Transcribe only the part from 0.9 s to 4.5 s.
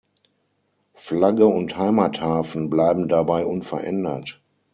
Flagge und Heimathafen blieben dabei unverändert.